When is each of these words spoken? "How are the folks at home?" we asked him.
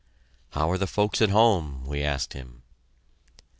"How 0.53 0.71
are 0.71 0.79
the 0.79 0.87
folks 0.87 1.21
at 1.21 1.29
home?" 1.29 1.85
we 1.85 2.01
asked 2.01 2.33
him. 2.33 2.63